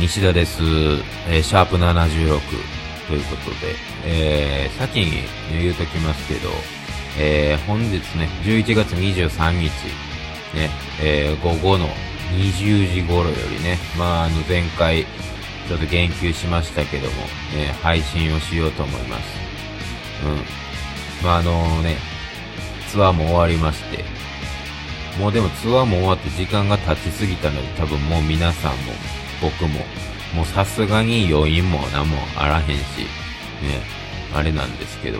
[0.00, 0.62] 石田です。
[1.28, 2.38] えーシャープ76
[3.08, 3.74] ということで、
[4.04, 6.50] えー、先に言うときますけど、
[7.18, 9.66] えー、本日ね、11月23日、
[10.54, 10.70] ね、
[11.02, 11.88] えー、午後の
[12.38, 15.04] 20時頃よりね、まあ、あの、前回、
[15.66, 17.16] ちょっと言及しましたけども、
[17.56, 19.22] ね、配信をしようと思います。
[20.24, 21.26] うん。
[21.26, 21.96] まあ、あのね、
[22.88, 24.04] ツアーも終わりまして、
[25.18, 28.92] もうでもツアーも終わって時間が経ちすぎたので多分もう皆さんも
[29.40, 29.80] 僕も
[30.34, 33.82] もうさすがに余韻も何もあらへんし、ね、
[34.34, 35.18] あれなんですけど、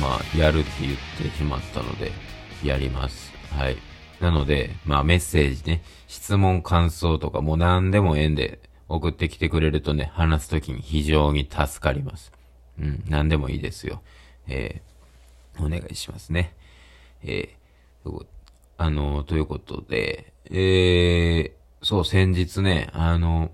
[0.00, 2.12] まあやるって言ってしまったので
[2.64, 3.32] やります。
[3.52, 3.76] はい。
[4.20, 12.32] なので、まあメッセージね、質問感想とかもう何でもええんで送ってきてくれるとね、話すときに非常に助かります。
[12.78, 14.02] うん、何でもいいですよ。
[14.48, 16.54] えー、お願いしますね。
[17.22, 18.26] えー、
[18.76, 23.50] あの、ということで、えー、そう、先日ね、あの、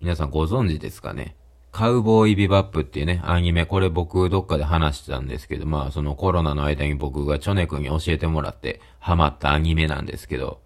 [0.00, 1.36] 皆さんご存知ですかね？
[1.70, 10.60] カウボーイビバップっていうね、アニメ、これ僕どっかで話してたんですけど、まあそのコロナの間に僕がチョネ君に教えてもらってハマったアニメなんですけど、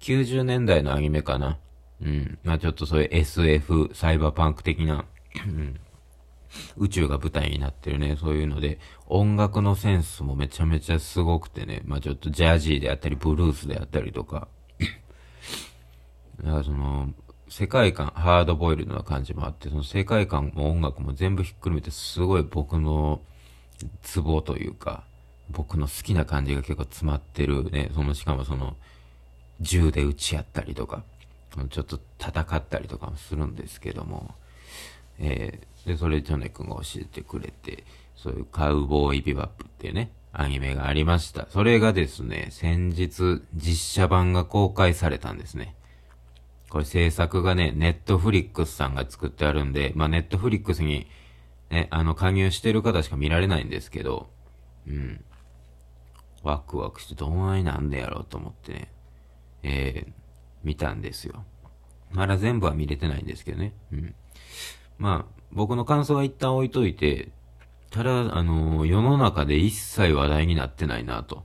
[0.00, 1.58] 90年代のアニメかな？
[2.00, 2.38] うん。
[2.42, 5.04] まあちょっとそういう SF、サイバーパンク的な、
[5.46, 5.80] うん
[6.76, 14.48] 宇宙が舞台になってるね、そういうので、音楽のセンスもめちゃめちゃすごくてね、まあちょっとジャージーであったり、ブルースであったりとか、
[16.42, 17.08] だからその、
[17.48, 23.20] 世界観、ハードボイルドな感じもあって、その世界観も音楽も全部ひっくるめて、すごい僕の
[24.02, 25.04] ツボというか、
[25.50, 28.76] 僕の好きな感じが結構詰まってるね、そのしかもその、
[29.60, 31.04] 銃で撃ち合ったりとか、
[31.70, 34.34] ちょっと戦ったりとかもするんですけども、
[35.18, 37.84] えー、で、それ、ジョネ君が教えてくれて、
[38.16, 41.46] そういうカウボーイビバップっていうね、アニメがありました。
[41.50, 45.74] それがですね、先日、実写版が公開されたんですね。
[46.72, 51.06] これ制作がね、ネットフリックスさんが作ってあるんで、まあネットフリックスに、
[51.68, 54.30] ね、あの、加入してる方しか見られないんですけど、
[54.86, 55.22] うん。
[56.42, 58.92] ワクワクしてどんないなんでやろうと思ってね、
[59.62, 60.12] えー、
[60.64, 61.44] 見たんですよ。
[62.10, 63.74] まだ全部は見れてないんですけどね。
[63.92, 64.14] うん。
[64.96, 67.32] まあ、僕の感想は一旦置いといて、
[67.90, 71.44] ただ、あのー世の中で一切話題になってないなと。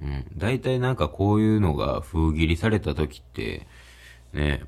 [0.00, 0.24] うん。
[0.34, 3.66] 大体なんかこういうのが封切りされた時って、
[4.34, 4.64] ね、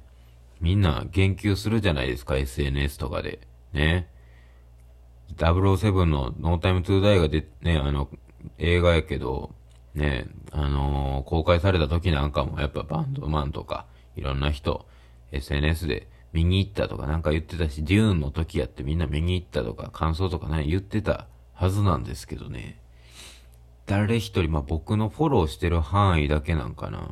[0.61, 3.41] みんな言及するじゃないですか、SNS とかで。
[3.73, 4.09] ね。
[5.37, 8.09] 007のノータイムトゥーダイがで、ね、あの、
[8.59, 9.55] 映画やけど、
[9.95, 14.87] ね、あのー公開された時なんかもやっぱバンドマンとか、いろんな人、
[15.33, 22.79] SNS で見に行ったとかなんか言ってたし、デューンの時やってみんな見に行ったとか、感想とかね、言ってたはずなんですけどね。
[23.87, 27.11] 誰一人、まあ、僕のフォローしてる範囲だけなんかな。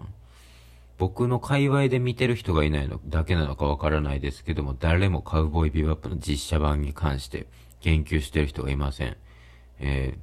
[1.05, 7.47] 僕の界隈で見てる人がいないのだけなのかわからないですけども、誰もカウボーイビバップの実写版に関して
[7.83, 9.15] 言及してる人がいません。
[9.81, 10.17] え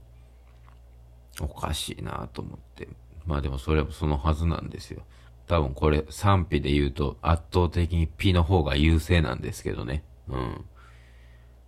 [1.36, 2.88] ー、おかしいなと思って。
[3.28, 5.04] まあでもそれもそのはずなんですよ。
[5.46, 10.04] 多分これ賛否で言うと圧倒的に P の方が優勢なんですけどね。
[10.30, 10.66] うん。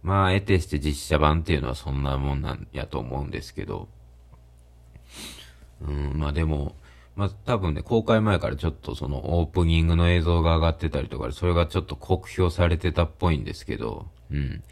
[0.01, 3.89] まあ、得てして実写版っていうのはそんなもんなんやと思うんですけど。
[5.87, 6.75] うん、まあでも、
[7.15, 14.63] まあ多分ね、公開前からちょっとそのオープニングの映像が上がってたりとかで、それがちょっと酷評されてたっぽいんですけど、うん。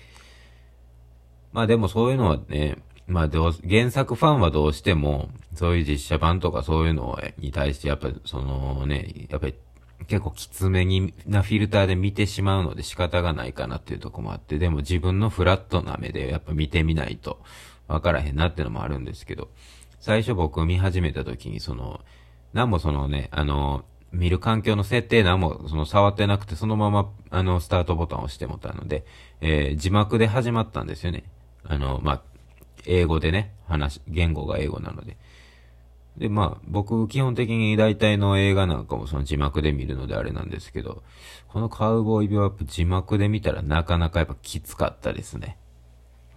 [1.53, 9.55] まあでもそういうのはね、まあどう、原作ファンはどうしても、そういう実写版とかそういうのに対してやっぱりそのね、やっぱり
[10.07, 17.39] 結構きつめになフィルターで見てしまうので仕方がないかなっていうとこもあって、でも自分のフラットな目でやっぱ見てみないと
[17.87, 19.49] わからへんなってのもあるんですけど、
[19.99, 22.01] 最初僕見始めた時にその、
[22.53, 29.05] なんもそのね、あの、見る環境の設定なんもその触ってなくてそのままあのスタートボタンを押してもたので、
[29.39, 31.23] えー字幕で始まったんですよね。
[31.63, 32.21] あの、まあ、
[32.85, 35.17] 英語でね、話、言語が英語なので。
[36.17, 41.03] で、まあ、僕、基本的に大体の映画なんかもその字幕で見るのであれなんですけど、
[41.47, 45.57] このカウボーイビバップ字幕で見たらなかなかやっぱきつかったですね。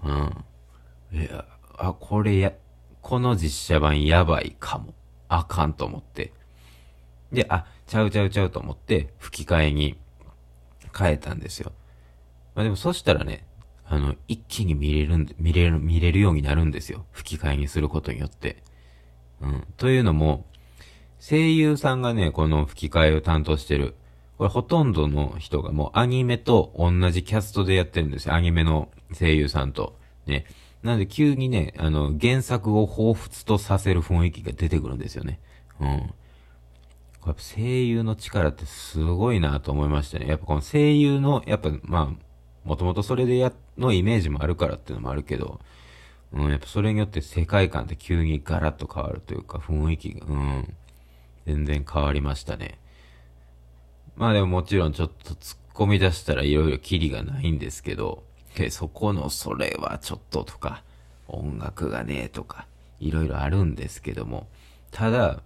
[0.05, 0.45] うん。
[1.13, 1.45] いや、
[1.77, 2.53] あ、これや、
[3.03, 4.95] この実写版やばいかも。
[5.29, 6.33] あかんと思って。
[7.33, 9.99] で、あ、ちゃうちゃうちゃうと思って、吹き替えに
[10.97, 11.73] 変えたんですよ。
[12.55, 13.47] まあでもそしたらね、
[13.87, 17.05] あの、一気に見れる、見れる、見れるようになるんですよ。
[17.13, 18.63] 吹き替えにすることによって。
[19.41, 19.67] うん。
[19.77, 20.47] というのも、
[21.19, 23.95] 声優さんがね、この吹き替えを担当してる。
[24.39, 28.35] これほとんどの人がもうアニメと同じキャストでやってるんですよ。
[28.35, 29.97] アニメの声優さんと。
[30.27, 30.45] ね。
[30.85, 35.41] なので急にね、あの、原作を彷彿とさせる雰囲気が出てくるんですよね。
[35.81, 35.89] うん。
[35.89, 40.27] やっぱ声優の力ってすごいなと思いましたね。
[40.29, 45.59] やっぱこの声優の、やっぱまあ、もともとそれでや、のイメージもあるからっていうのもあるけど、
[46.35, 50.75] うん、やっぱそれによって世界観って急にガラッと変わるというか、雰囲気が、うん、
[51.47, 52.79] 全然変わりましたね。
[54.17, 58.23] まあでももちろんちょっと突っ込み出したらいろいろキリがないんですけど、
[58.71, 60.83] そこのそれはちょっととか、
[61.29, 62.67] 音楽がねえとか、
[63.01, 64.47] いろいろあるんですけども、
[64.91, 65.43] ただ、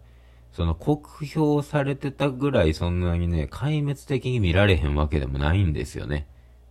[0.53, 6.27] その酷評されてたぐらいそんなにね、壊滅的に見られへんわけでもないんですよね。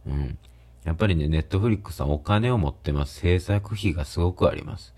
[0.06, 0.38] うん。
[0.84, 3.20] やっぱりね、ネットフリックスはお金を持ってます。
[3.20, 4.94] 制作費がすごくあります。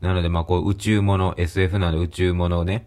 [0.00, 2.86] なので、まあ、こう、宇宙物、SF なの宇宙物をね、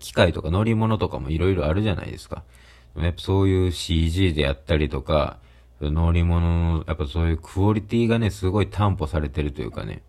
[0.00, 2.42] 機械とか乗り物とかもいろいろあるじゃないですか。
[2.96, 5.38] やっぱそういう CG でやったりとか、
[5.80, 10.02] 乗り物の、やっぱそういうクオリティがね、すごい担保されてるというかね、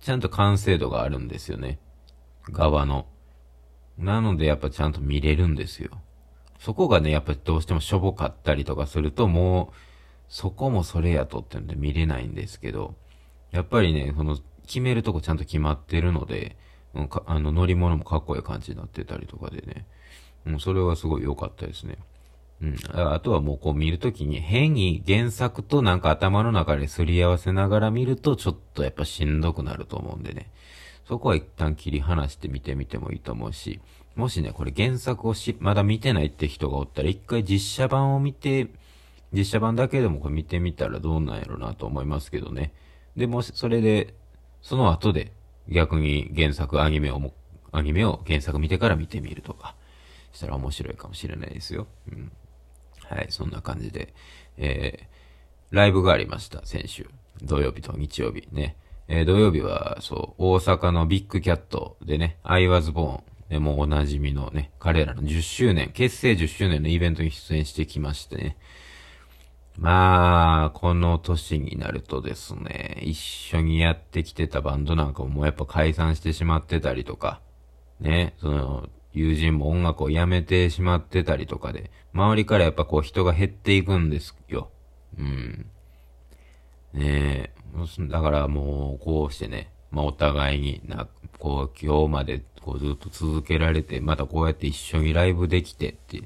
[0.00, 1.78] ちゃんと完成度があるんですよね。
[2.50, 3.06] 側の。
[3.96, 5.90] なのでやっぱちゃんと見れるんですよ。
[6.58, 9.74] そこがね、やっぱどうしてもしょぼかったりとかすると、もう、
[10.28, 12.94] そこもそれやとってんで見れないんですけど、
[13.52, 14.36] やっぱりね、その、
[14.66, 16.56] 決めるとこちゃんと決まってるので、
[16.94, 19.86] うん、あの乗り物もかっこいい感じになってたりとかでね、
[20.46, 21.96] うん、それはすごい良かったですね。
[22.62, 22.76] うん。
[22.94, 30.50] あとはもうこう見るときに変に原作となんか頭の中ですり合わせながら見るとちょっとやっぱしんどくなると思うんでね。
[31.06, 33.80] そこは一旦切り離して見てみてもいいと思うし、
[34.14, 38.68] もしね、これ原作をし、まだ見てないって人がおったら一回実写版を見て、
[39.32, 42.74] 実写版だけでもこれ見てみたらどうなんやろなと思いますけどね。
[43.16, 44.12] で、もし、それで、
[44.60, 45.32] その後で
[45.68, 47.32] 逆に原作、アニメをも、
[47.72, 49.76] アニメを原作見てから見てみるとか、
[50.32, 51.86] したら面白いかもしれないですよ。
[52.12, 52.32] うん。
[53.08, 54.14] はい、そんな感じで、
[54.56, 57.08] えー、ライブがありました、先週。
[57.42, 58.76] 土曜日と日曜日ね。
[59.08, 68.56] えー、土曜日は、そう、大阪のビッグキャットでね、I was born でもおなじみのね、彼らの10周年、結成10周年のイベントに出演してきましてね。
[69.78, 77.40] まあ、この年になるとですね、一緒にやってきてたバンドなんかももうやっぱ解散してしまってたりとか、
[78.00, 78.88] ね、その、
[79.18, 84.70] 友人も音楽をやめてしまってたりとかで、周りからやっぱこう人が減っていくんですよ。
[85.18, 85.66] うん。
[86.92, 87.50] ねえ、
[88.08, 96.22] だからもうこうしてね、まあお互いにな、こう今日までこうずっと続けられて、またこうやって一緒にライブできてって、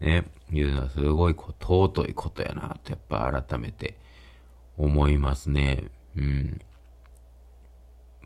[0.00, 3.96] ね、いうのはすごいこう尊いことやなとやっぱ改めて
[4.76, 5.84] 思いますね。
[6.16, 6.60] うん。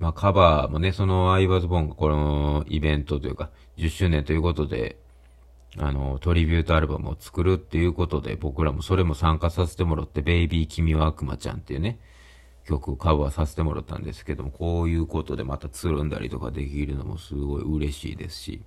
[0.01, 4.97] まあカバーもね、そのアイバズボンがこのイベントというか10周年ということで、
[5.79, 12.01] あの、トリビュートアルバムを作るっていうことで僕らもそれも参加させてもらって、ベイビー君は悪魔ちゃんっていうね、
[12.67, 18.63] 曲カバーさせてもらったんですけども、こういうことでまたつるんだりとかできるのもすごい嬉しいですし、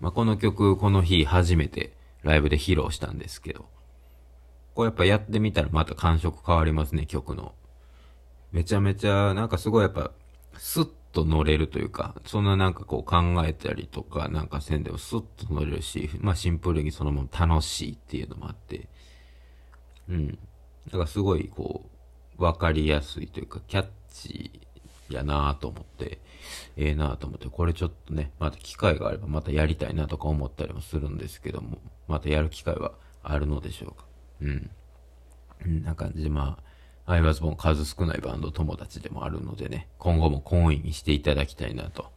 [0.00, 1.92] まあ、この曲、この日初めて
[2.22, 3.66] ライブで披露したんですけど、
[4.74, 7.54] こうやっぱやってみたらまた感触変わりますね、曲の。
[8.56, 10.12] めちゃめちゃ、なんかすごいやっぱ、
[10.56, 18.88] スッと乗れるというか、そんななんかこう考えたりとか、なんかせんでもスッと乗れるし、まあシンプルにそのまま楽しいっていうのもあって、
[20.08, 20.28] うん。
[20.86, 21.84] だからすごいこ
[22.38, 24.62] う、わかりやすいというか、キャッチ
[25.10, 26.18] やなぁと思って、
[26.78, 31.76] ええー、なぁと思って、これちょっとね、また機会があればまたやりたいなとか思ったりもするんですけども、
[32.08, 34.06] またやる機会はあるのでしょうか。
[34.40, 34.70] うん。
[35.68, 36.65] んな感じで、まあ、
[37.06, 42.10] アイワズボン数少ないバンド友達でもあるのでね、今後も懇意にしていただきたいなと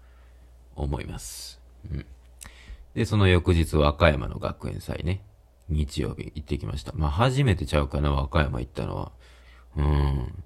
[0.76, 1.62] 思います。
[1.92, 2.06] うん。
[2.96, 5.22] で、その翌日、和歌山の学園祭ね、
[5.70, 6.92] 日曜日行ってきました。
[6.96, 9.12] まあ、初めてちゃうかな、和歌山行ったのは。
[9.78, 10.44] うん。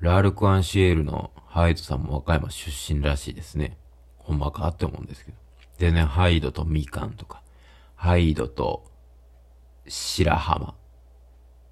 [0.00, 3.78] ラールク・アンシエールのハイドさんも和歌山出身らしいですね。
[4.16, 5.36] ほんまかって思うんですけど。
[5.78, 7.42] でね、ハイドとみかんとか、
[7.94, 8.84] ハイドと
[9.86, 10.74] 白浜、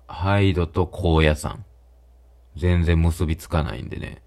[0.06, 1.64] ハイドと高野山。
[2.56, 4.22] 全然結びつかないんでね。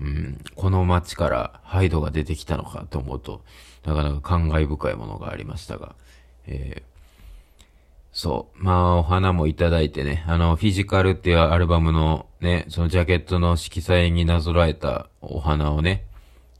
[0.00, 3.42] うん、この街からハイドが出てきたのかと思うと、
[3.84, 5.94] なかなか感慨深いものがありましたが、
[6.46, 6.82] え
[8.12, 8.62] そう。
[8.62, 16.04] まあ、お花もいただいてね、あの、フィジカルっていうアルバムのね、そのジャケットの色彩になぞらえたお花をね、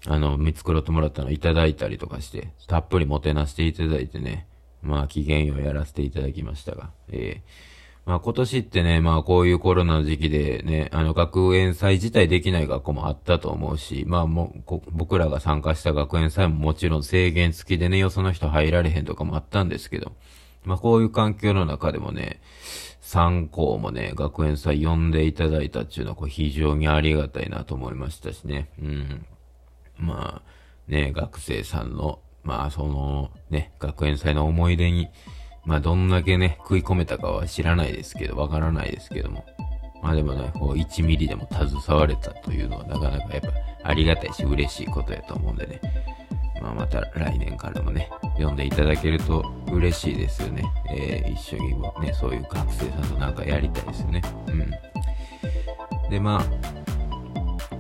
[0.07, 4.47] あの、見繕ってもらったのをいただいたりとかして、たっぷりもてなしていただいてね、
[4.83, 7.69] まあ、期限をやらせていただきましたが、えー、
[8.07, 20.12] まあ今年ってね、まあこういうコロナの時期でね、あの学園祭自体できない学校もあったと思うし、まあもう、僕らが参加した学園祭ももちろん制限付きでね、よその人入られへんとかもあったんですけど、
[20.64, 22.40] まあこういう環境の中でもね、
[23.00, 28.69] 参考もね、学園祭呼んでいただいたっていうのはこう非常にありがたいなと思いましたしね。
[28.80, 29.26] うん。
[29.99, 35.09] まあ、ね、学生さんのまあそのね、学園祭の思い出に、
[35.70, 39.44] まあどんだけね、食い込めたかは知らないですけど、わからないですけども。
[40.02, 43.48] まあでもね、こう1ミリでも携われたというのはなかなかやっぱ
[43.84, 45.80] ありがたいし嬉しいことやと思うんでね。
[46.60, 50.64] まあまた来年からもね、読んでいただけると嬉しいですよね。
[50.90, 54.22] えー、一緒にもね、そういう学生さんとなんかやりたいですよね。
[54.48, 56.10] うん。
[56.10, 56.44] で、まあ、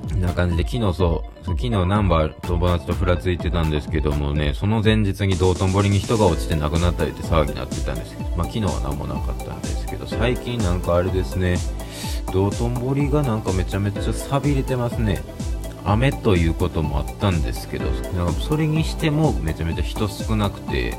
[0.08, 11.56] こんな感じで、昨日そ、昨日ナンバー友達とふらついてたんですけどもね、その前日に道頓堀に人が落ちて亡くなったりって騒ぎになってたんですけど、まあ昨日は何もなかったんですけど、最近なんかあれですね、
[12.32, 15.22] 道頓堀がなんかめちゃめちゃ錆びれてますね。
[15.84, 20.96] 雨ということもあったんですけど、なんかそれにしてもめちゃめちゃ人少なくて、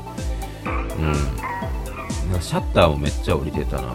[0.64, 0.68] う
[1.00, 1.12] ん。
[2.30, 3.94] なんかシャッターもめっちゃ降りてたな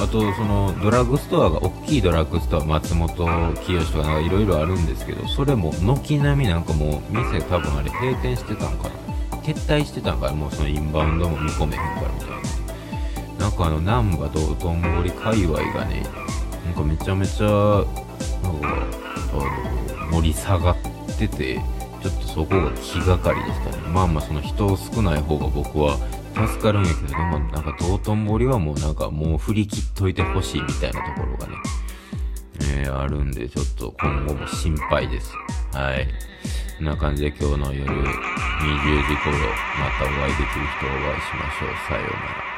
[0.00, 8.94] あと、その、ドラッグストアが、大きいドラッグストア、松本清とかいろいろあるんですけど、それも軒並みなんかもう、店多分あれ閉店してたんかな。
[9.42, 13.44] 撤退してたんかな、もうそのインバウンドも見込めへんからみたいな。
[13.44, 16.02] なんかあの、難波道頓堀界隈がね、
[16.64, 18.68] なんかめちゃめちゃ、なんか、
[19.32, 20.76] あの、盛り下がっ
[21.18, 21.60] てて、
[22.02, 23.82] ちょっとそこが気がかりでしたね。
[23.88, 25.96] まあまあその人少ない方が僕は
[26.34, 31.54] 助かるんやけど、でもなんか道頓堀はもうなんかもう振り切っといてほしいみたいなところがね、
[32.60, 35.34] えー、あるんで、ちょっと今後も心配です。
[35.72, 36.08] はい。
[36.78, 38.02] こんな感じで今日の夜20時
[39.22, 39.36] 頃、
[39.78, 41.74] またお会いできる人をお会いしましょう。
[41.88, 42.49] さようなら。